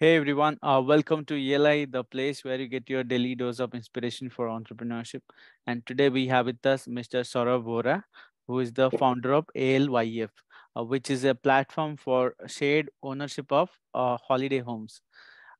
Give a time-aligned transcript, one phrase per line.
[0.00, 3.74] Hey everyone, uh, welcome to ELI, the place where you get your daily dose of
[3.74, 5.22] inspiration for entrepreneurship.
[5.66, 7.24] And today we have with us Mr.
[7.24, 8.04] Saurav Vora,
[8.46, 10.28] who is the founder of ALYF,
[10.76, 15.00] uh, which is a platform for shared ownership of uh, holiday homes.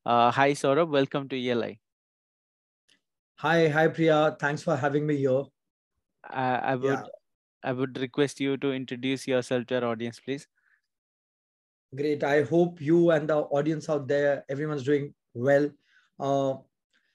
[0.05, 1.77] Uh, hi Saurav, welcome to ELI.
[3.39, 4.37] Hi, hi Priya.
[4.39, 5.43] Thanks for having me here.
[6.23, 7.03] I would yeah.
[7.61, 10.47] I would request you to introduce yourself to our audience, please.
[11.95, 12.23] Great.
[12.23, 15.71] I hope you and the audience out there, everyone's doing well.
[16.19, 16.53] Uh,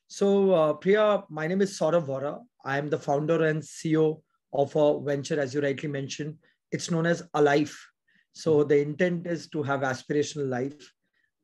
[0.08, 2.40] so, uh, Priya, my name is Saurav Vora.
[2.64, 4.20] I am the founder and CEO
[4.52, 6.36] of a venture, as you rightly mentioned.
[6.72, 7.72] It's known as ALYF.
[8.32, 8.68] So, mm-hmm.
[8.68, 10.92] the intent is to have aspirational life.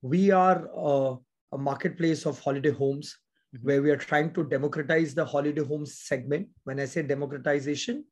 [0.03, 1.15] We are uh,
[1.53, 3.17] a marketplace of holiday homes
[3.55, 3.65] mm-hmm.
[3.65, 6.49] where we are trying to democratize the holiday homes segment.
[6.65, 8.05] When I say democratization,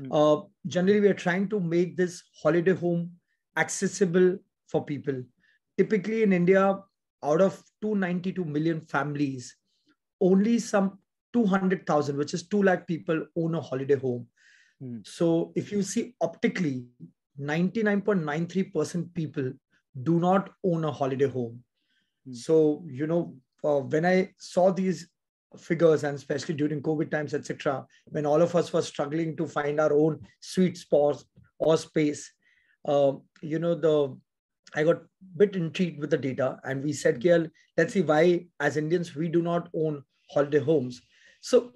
[0.00, 0.48] mm-hmm.
[0.66, 3.12] generally we are trying to make this holiday home
[3.56, 4.36] accessible
[4.74, 5.22] for people.
[5.78, 6.62] Typically in India,
[7.30, 9.56] out of 292 million families,
[10.20, 10.98] only some
[11.32, 14.26] 200,000, which is 2 lakh people own a holiday home.
[14.82, 15.06] Mm.
[15.06, 16.86] So if you see optically,
[17.40, 19.52] 99.93% people
[20.02, 21.62] do not own a holiday home.
[22.28, 22.36] Mm.
[22.36, 25.08] So, you know, uh, when I saw these
[25.56, 29.80] figures and especially during COVID times, etc., when all of us were struggling to find
[29.80, 31.22] our own sweet spot
[31.58, 32.32] or space,
[32.86, 34.16] uh, you know, the
[34.74, 35.02] I got a
[35.36, 39.28] bit intrigued with the data and we said, Kiel, let's see why as Indians, we
[39.28, 41.00] do not own holiday homes.
[41.40, 41.72] So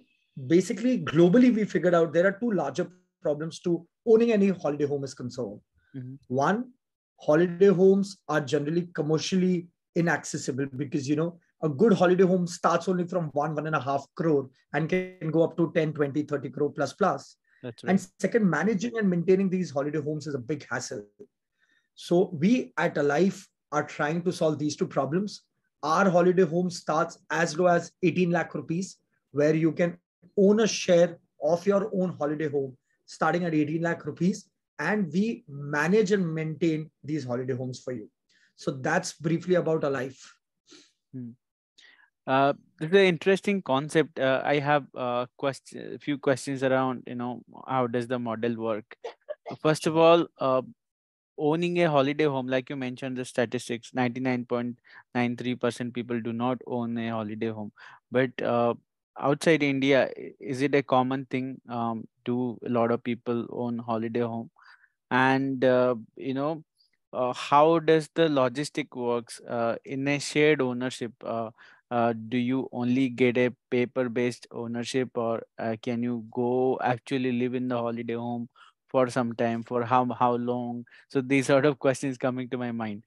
[0.47, 2.91] basically, globally, we figured out there are two larger
[3.23, 5.61] problems to owning any holiday home is concerned.
[5.97, 6.15] Mm-hmm.
[6.29, 6.73] One,
[7.21, 13.07] holiday homes are generally commercially inaccessible because, you know, a good holiday home starts only
[13.07, 16.51] from one, one and a half crore and can go up to 10, 20, 30
[16.51, 17.37] crore plus plus.
[17.63, 17.75] Right.
[17.87, 21.05] And second, managing and maintaining these holiday homes is a big hassle.
[22.01, 25.43] So we at ALYF are trying to solve these two problems.
[25.83, 28.99] Our holiday home starts as low as 18 lakh rupees,
[29.33, 29.99] where you can
[30.37, 32.77] own a share of your own holiday home
[33.07, 34.49] starting at 18 lakh rupees.
[34.79, 38.09] And we manage and maintain these holiday homes for you.
[38.55, 40.17] So that's briefly about ALYF.
[41.13, 41.31] Hmm.
[42.29, 44.21] Uh, this is an interesting concept.
[44.21, 48.21] Uh, I have a uh, question, a few questions around, you know, how does the
[48.21, 48.97] model work?
[49.63, 50.63] First of all, uh,
[51.39, 57.11] owning a holiday home, like you mentioned the statistics, 99.93% people do not own a
[57.11, 57.73] holiday home.
[58.11, 58.75] But uh,
[59.19, 60.11] outside India,
[60.41, 61.61] is it a common thing?
[61.69, 64.51] Um, do a lot of people own holiday home?
[65.11, 66.65] And, uh, you know,
[67.13, 71.13] uh, how does the logistic works uh, in a shared ownership?
[71.25, 71.51] Uh,
[71.91, 75.43] uh, do you only get a paper based ownership or
[75.81, 78.47] can you go actually live in the holiday home
[78.89, 80.85] for some time for how how long?
[81.09, 83.03] So these sort of questions coming to my mind.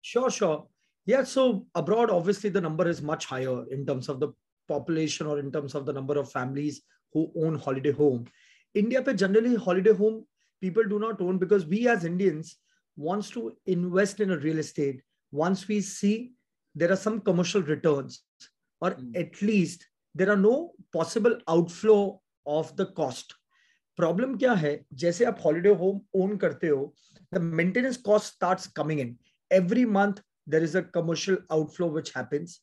[0.00, 0.66] Sure sure.
[1.06, 4.28] Yeah so abroad obviously the number is much higher in terms of the
[4.68, 6.82] population or in terms of the number of families
[7.12, 8.26] who own holiday home.
[8.74, 10.24] India pe generally holiday home
[10.60, 12.56] people do not own because we as indians
[12.96, 15.02] wants to invest in a real estate.
[15.32, 16.32] Once we see
[16.74, 18.22] there are some commercial returns
[18.80, 19.16] or mm.
[19.16, 23.34] at least there are no possible outflow of the cost
[23.96, 26.92] problem क्या है जैसे आप holiday home own करते हो
[27.34, 29.16] the maintenance cost starts coming in
[29.52, 32.60] every month there is a commercial outflow which happens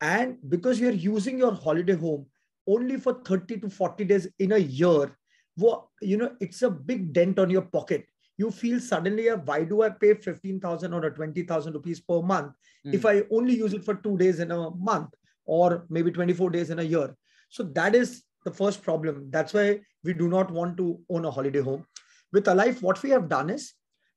[0.00, 2.26] and because you are using your holiday home
[2.66, 5.16] only for 30 to 40 days in a year
[6.00, 8.04] you know it's a big dent on your pocket
[8.38, 12.52] you feel suddenly why do i pay 15000 or 20000 rupees per month
[12.86, 12.94] mm.
[12.94, 15.10] if i only use it for 2 days in a month
[15.44, 17.14] or maybe 24 days in a year
[17.50, 19.28] so that is the first problem.
[19.30, 21.84] That's why we do not want to own a holiday home.
[22.32, 23.72] With ALYF, what we have done is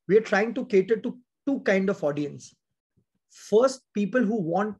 [0.08, 2.54] we are trying to cater to two kind of audience.
[3.30, 4.76] First, people who want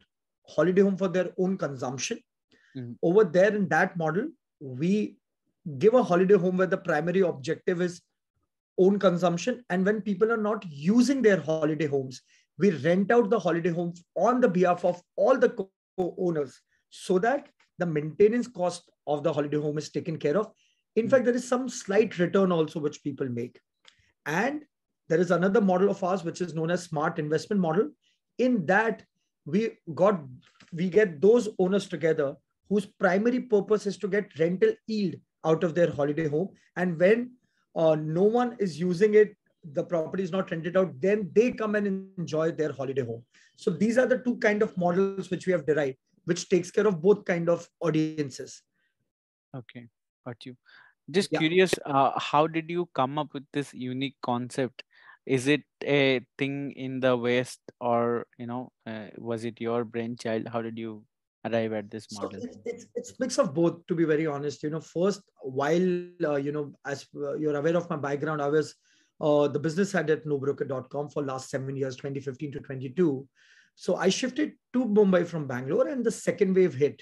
[0.49, 2.19] holiday home for their own consumption.
[2.77, 2.93] Mm-hmm.
[3.03, 4.29] Over there in that model,
[4.61, 5.17] we
[5.78, 8.01] give a holiday home where the primary objective is
[8.78, 9.65] own consumption.
[9.71, 12.22] And when people are not using their holiday homes,
[12.59, 15.51] we rent out the holiday homes on the behalf of all the
[15.98, 16.59] co-owners
[16.91, 17.48] so that
[17.78, 20.51] the maintenance cost of the holiday home is taken care of.
[20.95, 21.11] In hmm.
[21.11, 23.61] fact, there is some slight return also which people make.
[24.25, 24.65] And
[25.09, 27.91] there is another model of ours which is known as smart investment model.
[28.39, 29.05] In that,
[29.45, 30.21] we got
[30.73, 32.35] we get those owners together
[32.69, 35.15] whose primary purpose is to get rental yield
[35.45, 36.49] out of their holiday home.
[36.75, 37.31] And when
[37.77, 39.37] uh, no one is using it,
[39.73, 43.25] the property is not rented out, then they come and enjoy their holiday home.
[43.55, 46.87] So these are the two kind of models which we have derived which takes care
[46.87, 48.63] of both kind of audiences
[49.57, 49.89] okay
[50.27, 50.57] got you.
[51.11, 51.39] Just yeah.
[51.39, 54.83] curious uh, how did you come up with this unique concept?
[55.25, 60.49] Is it a thing in the west or you know uh, was it your brainchild?
[60.49, 61.05] How did you
[61.45, 62.41] arrive at this model?
[62.41, 64.81] so it's, it's, mix of both to be very honest you know.
[64.81, 68.75] First while uh, you know as uh, you're aware of my background i was
[69.21, 73.27] uh, the business head at nobroker.com for last seven years 2015 to 22
[73.75, 77.01] so i shifted to mumbai from bangalore and the second wave hit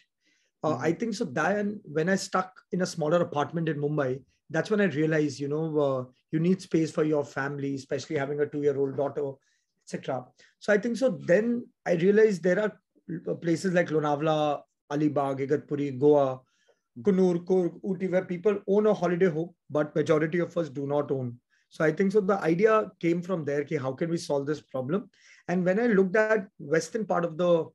[0.65, 0.85] uh, mm-hmm.
[0.89, 4.13] i think so then when i stuck in a smaller apartment in mumbai
[4.51, 8.41] that's when I realized, you know, uh, you need space for your family, especially having
[8.41, 9.33] a two-year-old daughter,
[9.85, 10.25] etc.
[10.59, 11.19] So I think so.
[11.21, 14.63] Then I realized there are places like Lonavala,
[14.93, 16.41] Alibag, Igatpuri, Goa,
[17.03, 21.11] Coonoor, Coorg, Ooty, where people own a holiday home, but majority of us do not
[21.11, 21.39] own.
[21.71, 22.21] So I think so.
[22.21, 23.63] The idea came from there.
[23.63, 25.11] Okay, how can we solve this problem?
[25.49, 27.67] And when I looked at western part of the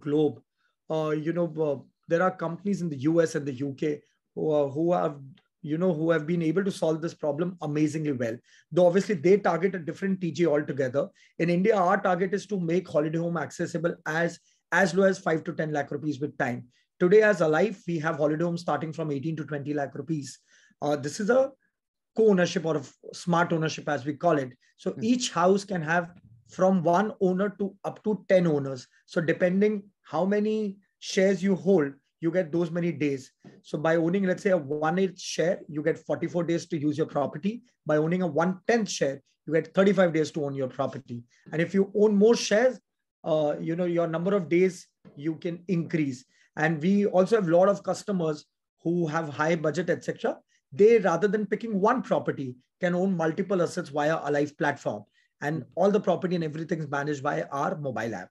[0.00, 0.40] globe,
[0.90, 4.00] uh, you know, uh, there are companies in the US and the UK
[4.34, 5.16] who, uh, who have
[5.62, 8.36] you know who have been able to solve this problem amazingly well.
[8.72, 11.08] Though obviously they target a different tg altogether.
[11.38, 14.38] In india our target is to make holiday home accessible as
[14.72, 16.64] as low as 5 to 10 lakh rupees with time.
[16.98, 20.38] Today as ALYF we have holiday homes starting from 18 to 20 lakh rupees.
[20.80, 21.50] Uh, this is a
[22.16, 24.52] co-ownership or a smart ownership as we call it.
[24.78, 25.04] So mm-hmm.
[25.04, 26.14] each house can have
[26.48, 28.86] from one owner to up to 10 owners.
[29.06, 33.32] So depending how many shares you hold you get those many days.
[33.62, 36.96] So by owning, let's say a one eighth share, you get 44 days to use
[36.96, 37.62] your property.
[37.86, 41.22] By owning a one tenth share, you get 35 days to own your property.
[41.52, 42.78] And if you own more shares,
[43.24, 44.86] uh, you know your number of days
[45.16, 46.24] you can increase.
[46.56, 48.44] And we also have a lot of customers
[48.82, 50.38] who have high budget, etc.
[50.72, 55.04] They rather than picking one property, can own multiple assets via a live platform,
[55.40, 58.30] and all the property and everything is managed by our mobile app.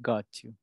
[0.00, 0.54] Got you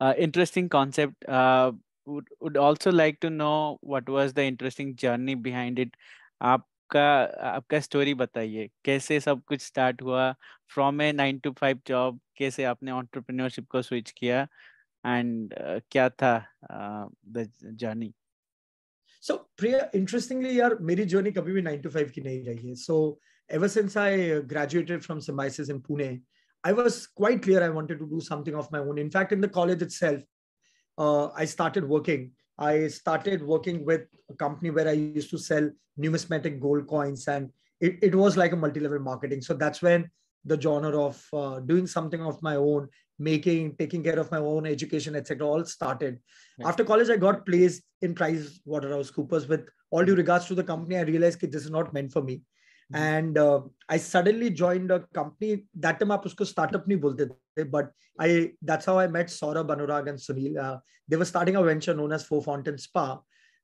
[0.00, 1.28] uh, interesting concept.
[1.28, 1.72] Uh,
[2.06, 5.96] would would also like to know what was the interesting journey behind it.
[6.40, 7.04] आपका
[7.50, 10.30] आपका story बताइए कैसे सब कुछ start हुआ
[10.74, 14.42] from a nine to five job कैसे आपने entrepreneurship को स्विच किया
[15.04, 16.34] एंड uh, क्या था
[17.28, 18.12] the journey
[19.22, 22.74] so Priya interestingly यार मेरी जर्नी कभी भी 9 to 5 की नहीं रही है
[22.74, 22.96] so
[23.50, 26.08] ever since I graduated from Symbiosis in Pune
[26.63, 28.97] I was quite clear I wanted to do something of my own.
[28.97, 30.21] In fact, in the college itself,
[30.97, 32.31] uh, I started working.
[32.57, 37.49] I started working with a company where I used to sell numismatic gold coins, and
[37.79, 39.41] it, it was like a multi level marketing.
[39.41, 40.09] So that's when
[40.45, 42.87] the genre of uh, doing something of my own,
[43.19, 46.19] making, taking care of my own education, etc., all started.
[46.57, 46.69] Yeah.
[46.69, 49.47] After college, I got placed in Price Waterhouse Coopers.
[49.47, 52.23] With all due regards to the company, I realized that this is not meant for
[52.23, 52.41] me.
[52.96, 55.54] And I suddenly joined a company
[55.86, 58.40] that time आप उसको startup नहीं बोलते थे but I
[58.70, 60.56] that's how I met Saurabh Anurag and Sunil
[61.10, 63.06] they were starting a venture known as four fountain spa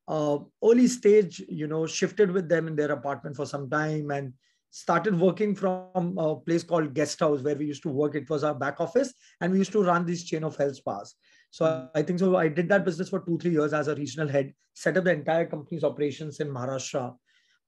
[0.09, 4.33] uh, early stage, you know, shifted with them in their apartment for some time and
[4.71, 8.15] started working from a place called Guest House where we used to work.
[8.15, 11.15] It was our back office and we used to run this chain of health spas.
[11.51, 11.91] So mm.
[11.95, 12.37] I think so.
[12.37, 15.13] I did that business for two, three years as a regional head, set up the
[15.13, 17.15] entire company's operations in Maharashtra.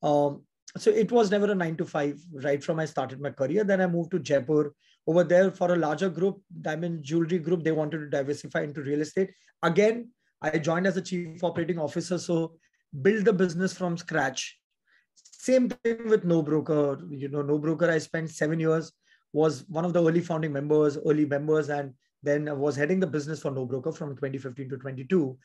[0.02, 0.42] Um,
[0.77, 3.63] so it was never a nine to five right from I started my career.
[3.63, 4.73] Then I moved to Jaipur.
[5.07, 9.01] Over there for a larger group, Diamond Jewelry Group, they wanted to diversify into real
[9.01, 9.31] estate.
[9.61, 10.09] Again,
[10.41, 12.17] I joined as a chief operating officer.
[12.17, 12.55] So
[13.01, 14.57] build the business from scratch.
[15.13, 16.99] Same thing with No Broker.
[17.09, 18.91] You know, No Broker, I spent seven years,
[19.31, 23.41] was one of the early founding members, early members, and then was heading the business
[23.41, 25.37] for No Broker from 2015 to 22.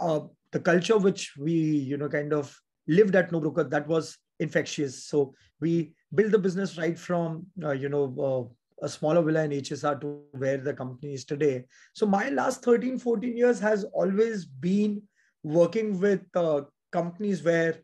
[0.00, 0.20] Uh,
[0.52, 2.54] the culture which we, you know, kind of
[2.86, 5.05] lived at No Broker, that was infectious.
[5.05, 9.51] So we build the business right from uh, you know uh, a smaller villa in
[9.51, 11.65] HSR to where the company is today.
[11.93, 15.01] So my last 13, 14 years has always been
[15.43, 16.61] working with uh,
[16.91, 17.75] companies where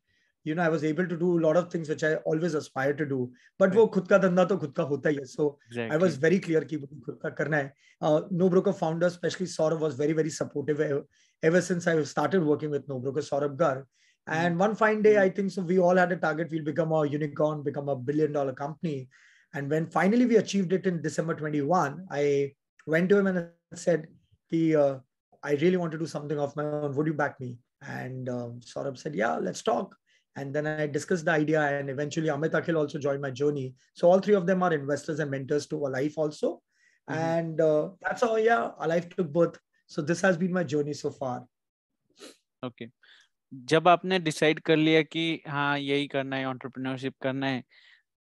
[0.44, 2.94] you know I was able to do a lot of things which I always aspire
[2.94, 3.32] to do.
[3.58, 3.78] But right.
[3.78, 5.28] वो खुद का धंधा तो खुद का होता ही है.
[5.28, 5.96] So exactly.
[5.96, 7.72] I was very clear कि खुद का करना है.
[8.02, 11.06] Uh, no Broker founder, especially Saurabh, was very very supportive ever,
[11.44, 13.22] ever since I started working with No Broker.
[13.22, 13.86] Saurabh Gar
[14.27, 15.63] and one fine day, I think so.
[15.63, 16.49] We all had a target.
[16.51, 19.09] We'll become a unicorn, become a billion dollar company.
[19.55, 22.53] And when finally we achieved it in December 21, I
[22.87, 24.07] went to him and said,
[24.49, 24.97] he, uh,
[25.43, 26.95] I really want to do something of my own.
[26.95, 27.59] Would you back me?
[27.87, 29.95] And um, Saurabh said, Yeah, let's talk.
[30.37, 33.75] And then I discussed the idea, and eventually Amit Akhil also joined my journey.
[33.95, 36.61] So all three of them are investors and mentors to ALYF also.
[37.09, 37.21] Mm-hmm.
[37.21, 39.59] And uh, that's how, yeah, ALYF took birth.
[39.87, 41.45] So this has been my journey so far.
[42.65, 42.91] Okay.
[43.69, 47.63] जब आपने decide कर लिया कि हाँ यही करना है entrepreneurship करना है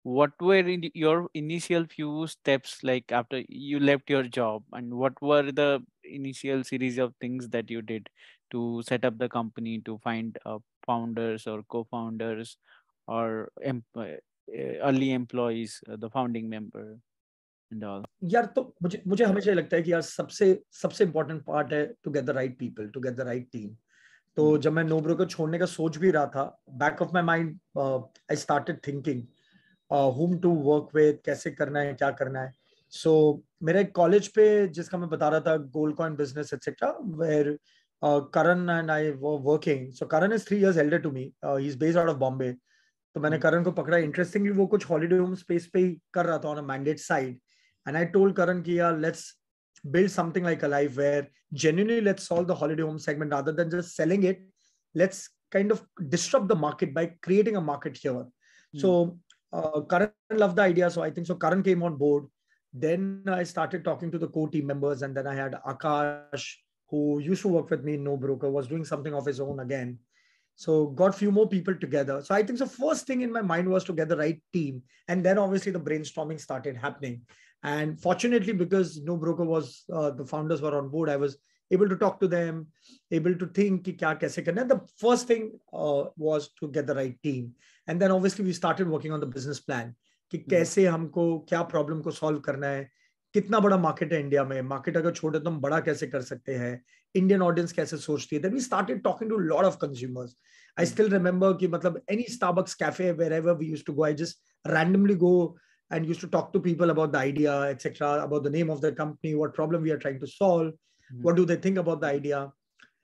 [0.05, 5.51] what were your initial few steps like after you left your job and what were
[5.51, 8.09] the initial series of things that you did
[8.51, 10.39] to set up the company to find
[10.87, 12.57] founders और को founders
[13.07, 16.99] और early employees the founding member
[18.23, 22.11] यार तो मुझे मुझे हमेशा लगता है कि यार सबसे सबसे इम्पोर्टेंट पार्ट है to
[22.11, 23.69] get the right people to get the right team
[24.37, 27.59] तो जब मैं नोब्रो को छोड़ने का सोच भी रहा था back of my mind
[27.77, 29.23] I started thinking
[29.91, 32.53] home to work with कैसे करना है क्या करना है।
[32.89, 37.57] सो so, मेरे कॉलेज पे जिसका मैं बता रहा था gold coin business etcetera where
[38.03, 41.97] Karan and I working so Karan is three years elder to me he is based
[41.97, 42.53] out of Bombay
[43.15, 43.65] तो मैंने करण hmm.
[43.65, 46.61] को पकड़ा। इंटरेस्टिंगली वो कुछ हॉलीडे होम स्पेस पे ही कर रहा था on a
[46.61, 47.39] mandate side
[47.87, 49.40] and I told Karan कि यार let's
[49.89, 53.95] build something like ALYF where genuinely let's solve the holiday home segment rather than just
[53.95, 54.41] selling it.
[54.93, 58.25] Let's kind of disrupt the market by creating a market here.
[58.75, 58.81] Mm.
[58.81, 59.17] So
[59.51, 60.89] uh, Karan loved the idea.
[60.89, 62.25] So I think so Karan came on board.
[62.73, 66.55] Then I started talking to the core team members, and then I had Akash,
[66.89, 69.59] who used to work with me in No Broker, was doing something of his own
[69.59, 69.99] again.
[70.55, 72.21] So got few more people together.
[72.23, 74.83] So I think the first thing in my mind was to get the right team,
[75.09, 77.23] and then obviously the brainstorming started happening.
[77.62, 81.38] And fortunately, because No Broker was uh, the founders were on board, I was
[81.70, 82.66] able to talk to them,
[83.10, 84.64] able to think ki kya kaise karna.
[84.64, 87.54] The first thing uh, was to get the right team,
[87.88, 89.94] and then obviously we started working on the business plan.
[90.32, 92.90] कि कैसे हमको क्या problem को solve करना है
[93.34, 96.54] कितना बड़ा market है इंडिया में मार्केट अगर छोटे तो हम बड़ा कैसे कर सकते
[96.54, 96.72] हैं
[97.14, 100.36] इंडियन ऑडियंस कैसे सोचती है then we started talking to lot of consumers
[100.78, 104.14] I still remember कि मतलब any Starbucks cafe where ever we use to go I
[104.22, 105.32] just randomly go
[105.91, 108.91] and used to talk to people about the idea etc about the name of the
[108.91, 111.21] company what problem we are trying to solve mm-hmm.
[111.21, 112.51] what do they think about the idea.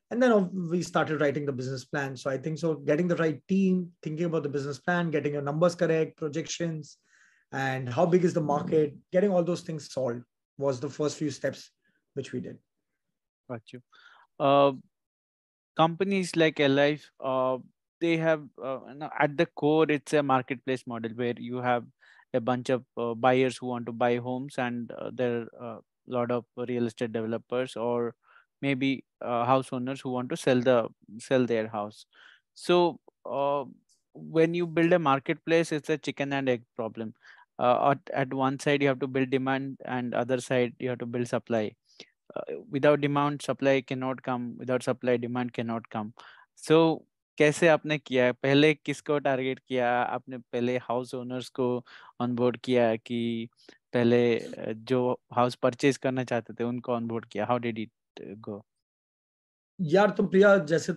[0.09, 2.15] And then we started writing the business plan.
[2.15, 5.41] So i think so getting the right team thinking about the business plan getting your
[5.41, 6.97] numbers correct projections
[7.51, 10.23] and how big is the market getting all those things solved
[10.57, 11.71] was the first few steps
[12.13, 12.57] which we did.
[13.49, 13.81] Got you.
[14.39, 14.71] Uh,
[15.75, 17.57] companies like ALYF uh,
[17.99, 18.79] they have uh,
[19.19, 21.83] at the core it's a marketplace model where you have
[22.37, 25.81] a bunch of uh, buyers who want to buy homes and uh, there are a
[26.07, 28.15] lot of real estate developers or
[28.61, 30.89] maybe uh, house owners who want to sell the
[31.19, 32.05] sell their house.
[32.55, 32.99] So
[34.13, 37.13] when you build a marketplace it's a chicken and egg problem.
[37.59, 40.99] Uh, at, at one side you have to build demand and other side you have
[40.99, 41.75] to build supply.
[42.35, 44.57] Uh, without demand supply cannot come.
[44.57, 46.13] Without supply demand cannot come.
[46.55, 47.05] So
[47.37, 48.31] कैसे आपने किया?
[48.31, 49.89] पहले किसको target किया?
[50.01, 51.85] आपने पहले house owners को
[52.21, 53.49] on board किया कि
[53.93, 54.39] पहले
[54.73, 57.45] जो हाउस परचेज करना चाहते थे उनको ऑन बोर्ड किया?
[57.45, 57.91] How did it
[58.21, 58.65] go?
[59.81, 60.93] यार तो प्रिया जैसे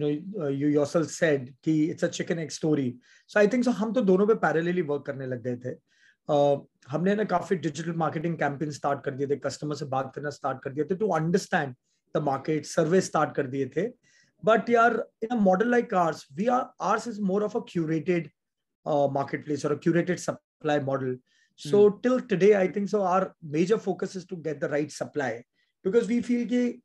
[0.00, 0.08] know
[0.40, 2.88] uh, you yourself said कि it's a chicken egg story
[3.30, 5.72] so I think so हम तो दोनों पे parallelly work करने लग गए थे।
[6.28, 10.30] uh, हमने ना काफ़ी डिजिटल मार्केटिंग कैंपेन स्टार्ट कर दिए थे कस्टमर से बात करना
[10.30, 11.74] स्टार्ट कर दिए थे to understand
[12.16, 13.86] the market survey start कर दिए थे।
[14.42, 18.30] But yeah, in a model like ours, we are ours is more of a curated
[18.84, 21.16] uh, marketplace or a curated supply model.
[21.62, 21.68] Hmm.
[21.68, 22.02] So mm.
[22.02, 23.02] till today, I think so.
[23.02, 25.44] Our major focus is to get the right supply
[25.82, 26.78] because we feel that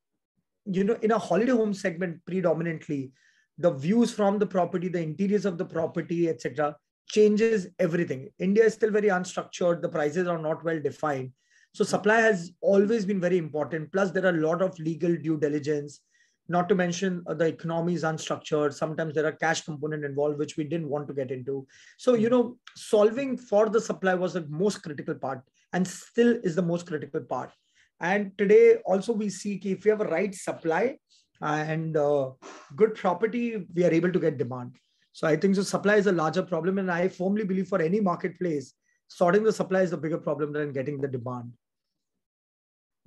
[0.66, 3.12] you know in a holiday home segment predominantly,
[3.58, 6.76] the views from the property, the interiors of the property, etc.,
[7.08, 8.30] changes everything.
[8.40, 9.82] India is still very unstructured.
[9.82, 11.32] The prices are not well defined.
[11.74, 11.90] So hmm.
[11.90, 13.92] supply has always been very important.
[13.92, 16.02] Plus, there are a lot of legal due diligence,
[16.50, 18.74] not to mention uh, the economy is unstructured.
[18.74, 21.66] Sometimes there are cash component involved, which we didn't want to get into.
[21.98, 25.42] So you know, solving for the supply was the most critical part,
[25.74, 27.52] and still is the most critical part.
[28.00, 30.98] And today also we see if we have a right supply
[31.42, 32.32] and uh,
[32.76, 34.78] good property, we are able to get demand.
[35.14, 36.78] So I think the supply is a larger problem.
[36.78, 38.74] And I firmly believe for any marketplace,
[39.08, 41.54] sorting the supply is a bigger problem than getting the demand.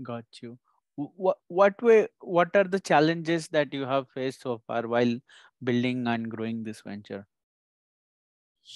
[0.03, 0.59] Got you.
[0.97, 5.17] What what way what are the challenges that you have faced so far while
[5.63, 7.27] building and growing this venture?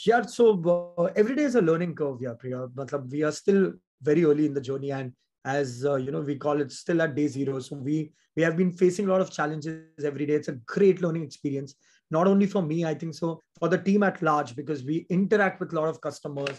[0.05, 2.67] Yeah, so uh, every day is a learning curve, yeah, Priya.
[2.67, 3.73] But we are still
[4.03, 5.13] very early in the journey, and
[5.45, 8.57] as uh, you know we call it still at day zero so we we have
[8.57, 11.75] been facing a lot of challenges every day it's a great learning experience
[12.11, 15.61] not only for me i think so for the team at large because we interact
[15.61, 16.59] with a lot of customers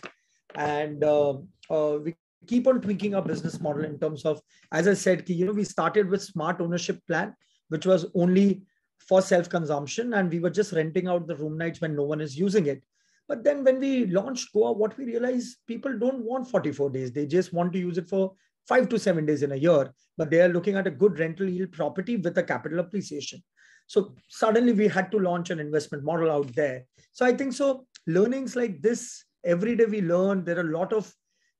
[0.56, 1.34] and uh,
[1.70, 2.16] uh, we
[2.48, 4.41] keep on tweaking our business model in terms of
[4.72, 7.34] as i said you know we started with smart ownership plan
[7.69, 8.62] which was only
[9.00, 12.22] for self consumption and we were just renting out the room nights when no one
[12.22, 12.84] is using it
[13.29, 17.12] but then when we launched Goa, what we realized people don't want 44 days.
[17.12, 18.34] They just want to use it for
[18.67, 21.48] five to seven days in a year, but they are looking at a good rental
[21.48, 23.43] yield property with a capital appreciation.
[23.86, 26.86] So suddenly we had to launch an investment model out there.
[27.13, 30.91] So I think so learnings like this, every day we learn, there are a lot
[30.91, 31.13] of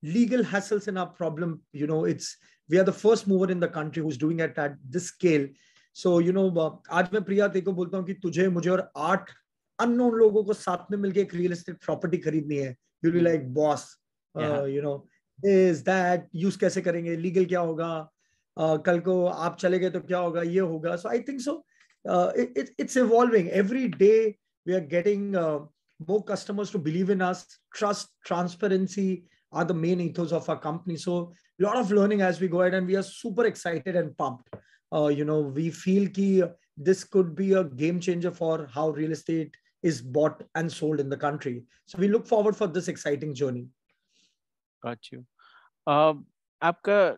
[0.04, 1.62] legal hassles in our problem.
[1.74, 2.38] You know, it's,
[2.70, 5.48] we are the first mover in the country who's doing it at this scale.
[5.94, 6.50] So, you know,
[6.92, 9.32] आज मैं प्रिया तेको बोलता हूँ कि तुझे मुझे और आठ
[9.80, 12.76] अननोन लोगों को साथ में मिलके एक रियल एस्टेट प्रॉपर्टी खरीदनी है
[13.06, 13.86] you be like boss
[14.36, 14.94] you know
[15.46, 17.90] is that use कैसे करेंगे लीगल क्या होगा
[18.58, 21.64] uh, कल को आप चले गए तो क्या होगा ये होगा so I think so
[22.80, 24.14] it's evolving every day
[24.68, 25.36] we are getting
[26.08, 27.40] more customers to believe in us
[27.78, 32.41] trust transparency are the main ethos of our company so a lot of learning as
[32.41, 34.55] we go ahead and we are super excited and pumped
[34.93, 36.43] uh, you know we feel ki
[36.77, 41.09] this could be a game changer for how real estate is bought and sold in
[41.09, 43.67] the country so we look forward for this exciting journey
[44.83, 45.25] got you
[45.87, 46.15] uh,
[46.63, 47.17] आपका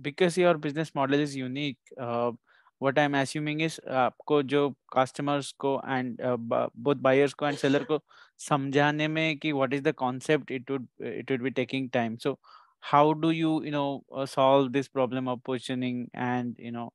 [0.00, 2.32] because your business model is unique uh,
[2.80, 6.36] what i'm assuming is आपको जो customers को and uh,
[6.74, 8.00] both buyers को and seller को
[8.48, 12.38] समझाने में कि what is the concept it would it would be taking time so
[12.80, 16.92] how do you you know uh, solve this problem of positioning and you know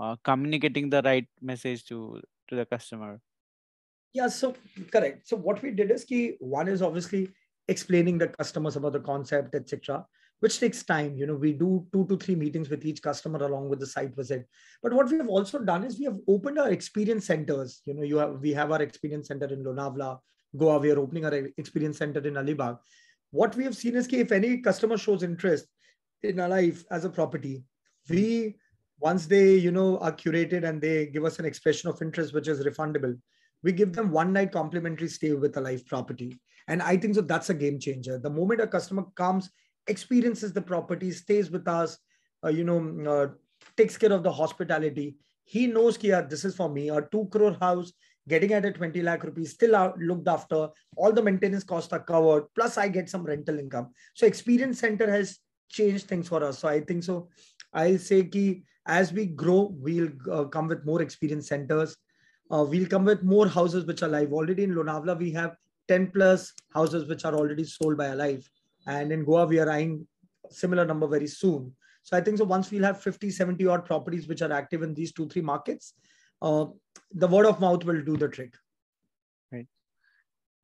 [0.00, 3.20] uh, communicating the right message to to the customer
[4.12, 4.54] yeah so
[4.90, 7.28] correct so what we did is key one is obviously
[7.68, 10.04] explaining the customers about the concept etc
[10.39, 11.17] which takes time.
[11.17, 14.15] You know, we do two to three meetings with each customer along with the site
[14.15, 14.47] visit.
[14.83, 17.81] But what we have also done is we have opened our experience centers.
[17.85, 20.19] You know, you have we have our experience center in Lonavla,
[20.55, 20.79] Goa.
[20.79, 22.77] We are opening our experience center in Alibag.
[23.31, 25.65] What we have seen is if any customer shows interest
[26.23, 27.63] in our life as a property,
[28.09, 28.55] we
[28.99, 32.47] once they you know are curated and they give us an expression of interest which
[32.47, 33.17] is refundable
[33.63, 37.21] we give them one night complimentary stay with a life property and i think so
[37.21, 39.49] that's a game changer the moment a customer comes
[39.87, 41.97] experiences the property, stays with us,
[42.43, 43.27] uh, you know, uh,
[43.75, 45.17] takes care of the hospitality.
[45.43, 46.89] He knows that this is for me.
[46.89, 47.93] A two crore house
[48.27, 50.69] getting at a 20 lakh rupees, still looked after.
[50.97, 52.45] All the maintenance costs are covered.
[52.55, 53.91] Plus, I get some rental income.
[54.13, 55.39] So, experience center has
[55.69, 56.59] changed things for us.
[56.59, 57.29] So, I think so.
[57.73, 61.95] I'll say that as we grow, we'll uh, come with more experience centers.
[62.49, 64.31] Uh, we'll come with more houses which are live.
[64.31, 65.55] Already in Lonavla, we have
[65.87, 68.45] 10 plus houses which are already sold by ALYF.
[68.87, 70.07] And in Goa, we are eyeing
[70.49, 71.75] similar number very soon.
[72.03, 74.93] So I think so once we'll have 50, 70 odd properties which are active in
[74.93, 75.93] these two, three markets,
[76.41, 76.65] uh,
[77.11, 78.53] the word of mouth will do the trick.
[79.51, 79.67] Right.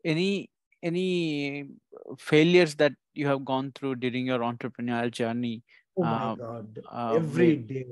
[0.05, 0.49] Any
[0.81, 1.69] any
[2.17, 5.63] failures that you have gone through during your entrepreneurial journey?
[5.97, 6.79] Oh my uh, God.
[6.89, 7.85] Uh, every day,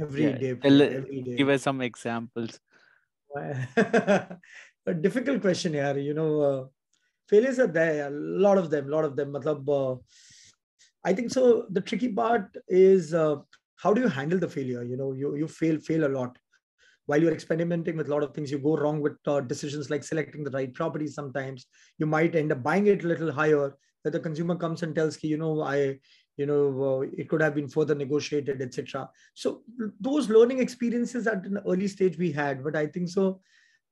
[0.00, 1.36] every yeah, day, every day.
[1.36, 2.60] Give us some examples.
[3.36, 4.38] a
[5.00, 5.96] difficult question here.
[5.98, 6.64] You know, uh,
[7.28, 9.32] failures are there a lot of them a lot of them.
[9.32, 9.98] Matlab, uh,
[11.04, 13.36] i think so the tricky part is uh,
[13.76, 14.82] how do you handle the failure?
[14.82, 16.36] You know you, you fail fail a lot.
[17.06, 20.04] While you're experimenting with a lot of things you go wrong with uh, decisions like
[20.04, 21.66] selecting the right property sometimes.
[21.96, 25.22] You might end up buying it a little higher that the consumer comes and tells
[25.22, 25.98] you know i
[26.36, 29.62] you know uh, it could have been further negotiated etc so
[30.00, 33.40] those learning experiences at an early stage we had but i think so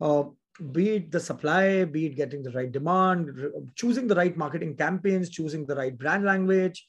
[0.01, 0.25] uh,
[0.73, 3.31] be it the supply, be it getting the right demand,
[3.75, 6.87] choosing the right marketing campaigns, choosing the right brand language,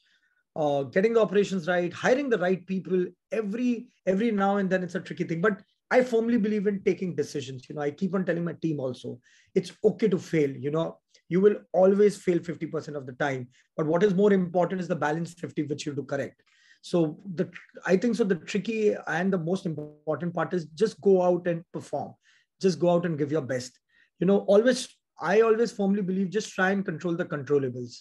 [0.56, 3.06] uh, getting the operations right, hiring the right people.
[3.32, 7.15] Every every now and then it's a tricky thing, but I firmly believe in taking
[7.15, 7.67] decisions.
[7.69, 9.19] You know, I keep on telling my team also,
[9.56, 10.49] it's okay to fail.
[10.49, 10.99] You know,
[11.30, 14.95] you will always fail 50% of the time, but what is more important is the
[14.95, 16.41] balance 50 which you do correct.
[16.82, 17.49] So the
[17.86, 18.23] I think so.
[18.23, 22.13] The tricky and the most important part is just go out and perform
[22.61, 23.79] just go out and give your best
[24.20, 28.01] you know always i always firmly believe just try and control the controllables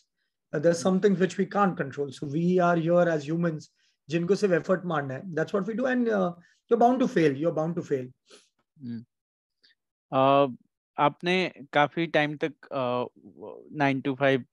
[0.54, 3.72] uh, there's some things which we can't control so we are here as humans
[4.10, 7.36] जिनको सिर्फ effort मारना है that's what we do and you are bound to fail
[7.42, 8.12] you are bound to fail
[10.98, 11.36] आपने
[11.74, 12.68] काफी time तक
[13.82, 14.46] nine to five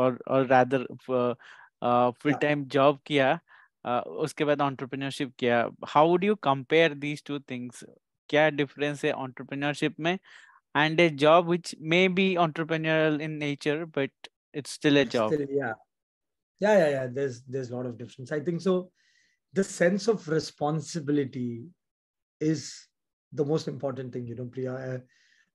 [0.00, 3.38] और और rather full time job किया
[3.84, 7.84] uh, उसके बाद एंटरप्रेन्योरशिप किया how would you compare these two things
[8.28, 10.18] क्या डिफरेंस है एंटरप्रेन्योरशिप में
[10.74, 14.10] and a job which may be entrepreneurial in nature but
[14.52, 15.72] it's still a job still, yeah
[16.60, 18.90] yeah yeah yeah there's there's a lot of difference i think so
[19.54, 21.64] the sense of responsibility
[22.40, 22.88] is
[23.32, 24.98] the most important thing you know priya uh,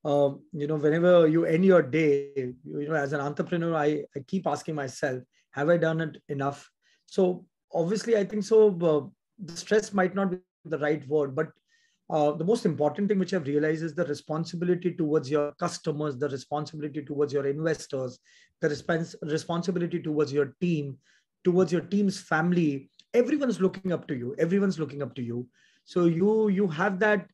[0.06, 4.04] um, you know whenever you end your day you, you know as an entrepreneur I,
[4.16, 6.70] I keep asking myself have i done it enough
[7.06, 9.02] so obviously i think so uh,
[9.44, 11.52] the stress might not be the right word but
[12.11, 16.29] uh, the most important thing which I've realized is the responsibility towards your customers, the
[16.29, 18.19] responsibility towards your investors,
[18.61, 20.97] the respons- responsibility towards your team,
[21.45, 22.91] towards your team's family.
[23.13, 24.35] Everyone's looking up to you.
[24.39, 25.47] Everyone's looking up to you.
[25.85, 27.27] So you you have that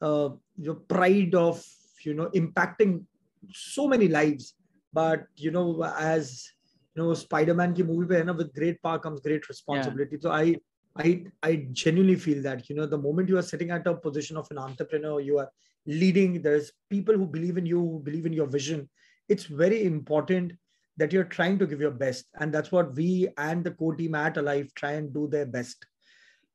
[0.00, 1.64] uh, your pride of
[2.04, 3.04] you know impacting
[3.52, 4.54] so many lives.
[4.92, 6.50] But you know, as
[6.94, 10.16] you know, Spider-Man ki movie pe hai na, with great power comes great responsibility.
[10.16, 10.22] Yeah.
[10.22, 10.56] So I
[10.98, 14.36] I, I genuinely feel that, you know, the moment you are sitting at a position
[14.36, 15.50] of an entrepreneur, you are
[15.86, 18.88] leading there's people who believe in you who believe in your vision.
[19.28, 20.52] It's very important
[20.96, 22.26] that you're trying to give your best.
[22.40, 25.86] And that's what we and the core team at ALYF try and do their best.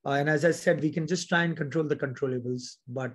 [0.03, 2.77] Uh, and as i said we can just try and control the controllables.
[2.87, 3.13] But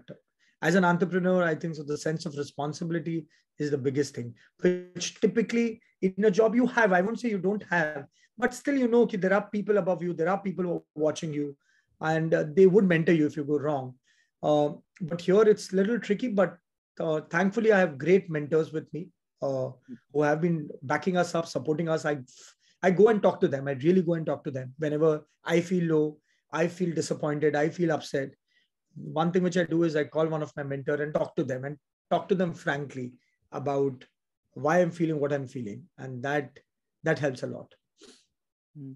[0.63, 3.27] as an entrepreneur i think so the sense of responsibility
[3.59, 7.39] is the biggest thing which typically in a job you have i won't say you
[7.39, 8.07] don't have
[8.39, 11.33] but still you know there are people above you there are people who are watching
[11.33, 11.57] you
[12.01, 13.95] and uh, they would mentor you if you go wrong
[14.43, 14.71] uh,
[15.01, 16.59] but here it's a little tricky, but
[17.01, 19.09] uh, thankfully I have great mentors with me
[19.43, 19.71] uh,
[20.13, 22.05] who have been backing us up, supporting us.
[22.05, 22.19] I
[22.83, 23.69] I go and talk to them.
[23.69, 26.19] I really go and talk to them whenever I feel low,
[26.53, 28.31] I feel disappointed, I feel upset.
[28.95, 31.45] One thing which I do is I call one of my mentor and talk to
[31.45, 31.77] them and
[32.11, 33.15] talk to them frankly
[33.53, 34.05] about
[34.55, 36.59] why I'm feeling what I'm feeling, and that
[37.03, 37.75] that helps a lot.
[38.77, 38.93] Hmm.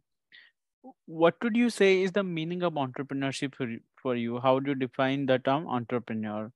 [1.06, 3.80] What would you say is the meaning of entrepreneurship for you?
[4.02, 4.40] for you?
[4.40, 6.50] How do you define the term entrepreneur?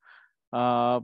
[0.53, 1.01] Uh,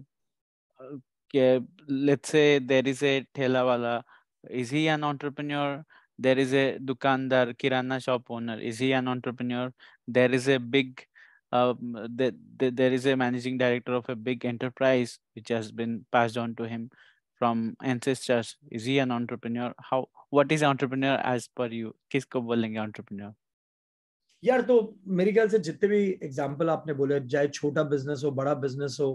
[1.34, 4.02] okay, let's say there is a thelawala.
[4.48, 5.84] Is he an entrepreneur?
[6.18, 8.58] There is a dukandar, kirana shop owner.
[8.58, 9.72] Is he an entrepreneur?
[10.08, 11.04] There is a big,
[11.52, 16.06] uh, the, the, there is a managing director of a big enterprise which has been
[16.12, 16.90] passed on to him
[17.40, 18.56] from ancestors.
[18.70, 19.68] Is he an entrepreneur?
[19.90, 20.00] How?
[20.38, 21.92] What is entrepreneur as per you?
[22.12, 23.32] किसको बोलेंगे entrepreneur?
[24.44, 24.76] यार तो
[25.20, 29.10] मेरे ख्याल से जितने भी example आपने बोले चाहे छोटा बिज़नेस हो बड़ा बिज़नेस हो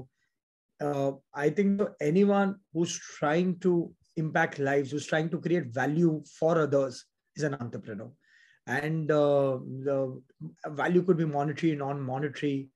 [1.43, 1.81] I think
[2.31, 3.73] anyone trying to
[4.65, 6.99] lives who's trying to create value for others
[7.39, 8.05] is an entrepreneur
[8.75, 9.57] and uh,
[9.87, 9.97] the
[10.77, 12.69] value could be monetary non-monetary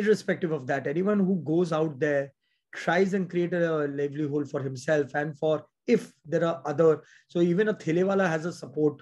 [0.00, 2.24] irrespective of that anyone who goes out there
[2.73, 7.69] tries and create a livelihood for himself and for if there are other so even
[7.69, 9.01] a thelewala has a support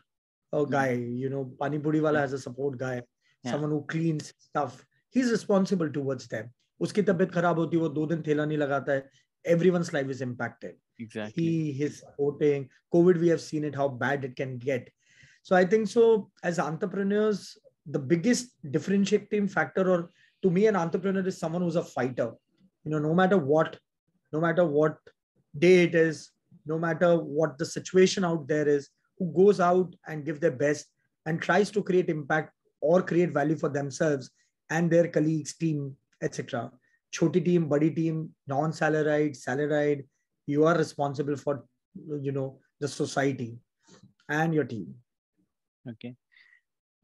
[0.54, 3.02] a guy, you know, Pani Puri wala has a support guy,
[3.44, 3.52] yeah.
[3.52, 4.86] someone who cleans stuff.
[5.10, 6.52] He's responsible towards them.
[6.82, 9.04] उसकी तबीयत खराब होती है वो दो दिन थैला नहीं लगाता है
[9.52, 12.63] everyone's life is impacted exactly he is supporting
[12.96, 14.88] covid we have seen it how bad it can get
[15.50, 16.06] so i think so
[16.50, 17.42] as entrepreneurs
[17.96, 19.98] the biggest differentiating factor or
[20.46, 22.30] to me an entrepreneur is someone who's a fighter
[22.88, 23.79] you know no matter what
[24.33, 24.96] no matter what
[25.64, 26.31] day it is
[26.64, 30.87] no matter what the situation out there is who goes out and give their best
[31.27, 34.31] and tries to create impact or create value for themselves
[34.70, 36.70] and their colleagues, team, etc.
[37.11, 40.05] Choti team, buddy team, non-salaried, salaried,
[40.46, 41.64] you are responsible for
[42.22, 43.59] you know the society
[44.29, 44.94] and your team.
[45.88, 46.14] Okay.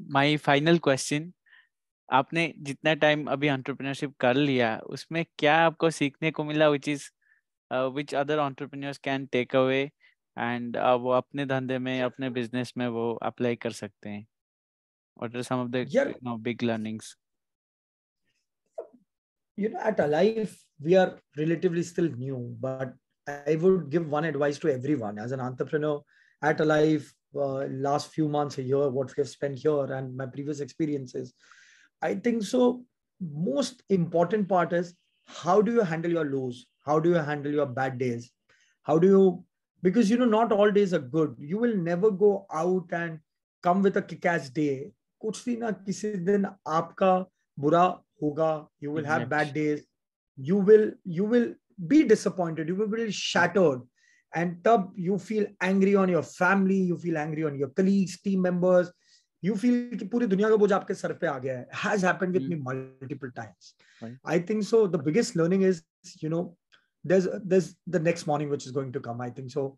[0.07, 1.35] My final question
[2.09, 7.09] आपने जितना time अभी entrepreneurship कर लिया उसमें क्या आपको सीखने को मिला which is
[7.95, 9.83] which other entrepreneurs can take away
[10.37, 14.27] and वो अपने धंधे में अपने बिज़नेस में वो अप्लाई कर सकते हैं?
[15.17, 15.87] What are some of the
[16.23, 17.17] know big learnings
[19.59, 20.47] you know at Alive
[20.81, 22.97] we are relatively still new but
[23.29, 27.05] I would give one advice to everyone as an entrepreneur at Alive
[27.83, 31.35] last few months here what we have spent here and my previous experiences
[32.02, 32.84] i think so
[33.22, 34.94] most important part is
[35.26, 38.32] how do you handle your lows how do you handle your bad days
[38.84, 39.44] how do you
[39.82, 43.20] because you know not all days are good you will never go out and
[43.62, 44.92] come with a kick-ass day
[45.24, 47.14] कुछ भी ना किसी दिन आपका
[47.60, 47.86] बुरा
[48.24, 49.82] होगा you will have bad days
[50.50, 51.54] you will you will
[51.88, 53.82] be disappointed you will be shattered
[54.36, 58.46] and tab you feel angry on your family you feel angry on your colleagues team
[59.44, 62.02] members you feel कि पूरी दुनिया का बोझ आपके sir पे आ गया है has
[62.02, 62.50] happened with mm.
[62.50, 64.18] me multiple times right.
[64.26, 65.84] i think so the biggest learning is
[66.22, 66.56] you know
[67.04, 69.78] there's there's the next morning which is going to come i think so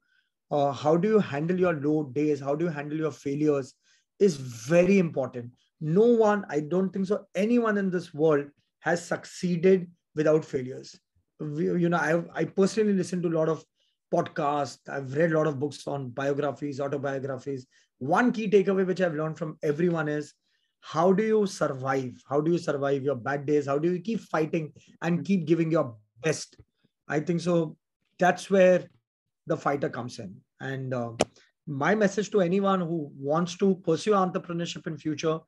[0.51, 3.73] uh, how do you handle your low days how do you handle your failures
[4.19, 8.45] is very important no one i don't think so anyone in this world
[8.79, 10.99] has succeeded without failures
[11.39, 13.63] we, you know I, I personally listen to a lot of
[14.13, 17.67] podcasts i've read a lot of books on biographies autobiographies
[17.98, 20.34] one key takeaway which i've learned from everyone is
[20.80, 24.20] how do you survive how do you survive your bad days how do you keep
[24.20, 26.56] fighting and keep giving your best
[27.08, 27.76] I think so.
[28.18, 28.84] That's where
[29.46, 30.36] the fighter comes in.
[30.60, 31.12] And uh,
[31.66, 35.38] my message to anyone who wants to pursue entrepreneurship in future,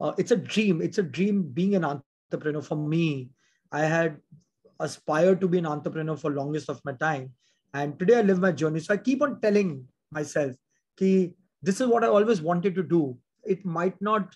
[0.00, 0.80] uh, it's a dream.
[0.80, 2.62] It's a dream being an entrepreneur.
[2.62, 3.30] For me,
[3.72, 4.18] I had
[4.78, 7.32] aspired to be an entrepreneur for longest of my time,
[7.74, 8.80] and today I live my journey.
[8.80, 10.54] So I keep on telling myself,
[10.96, 14.34] "Ki this is what I always wanted to do." It might not,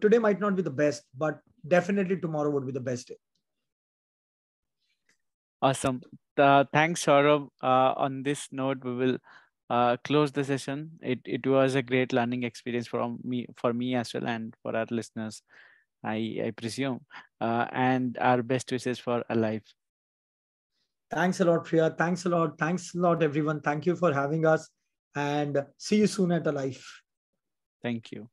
[0.00, 3.16] today might not be the best, but definitely tomorrow would be the best day.
[5.62, 6.00] Awesome.
[6.38, 7.48] Uh, thanks, Saurabh.
[7.62, 9.18] Uh, on this note, we will
[9.68, 10.92] uh, close the session.
[11.02, 14.74] It it was a great learning experience for me for me as well and for
[14.74, 15.42] our listeners.
[16.02, 17.04] I I presume.
[17.40, 19.62] Uh, and our best wishes for ALYF.
[21.10, 21.90] Thanks a lot, Priya.
[21.98, 22.58] Thanks a lot.
[22.58, 23.60] Thanks a lot, everyone.
[23.60, 24.68] Thank you for having us
[25.14, 26.82] and see you soon at ALYF.
[27.82, 28.30] Thank you.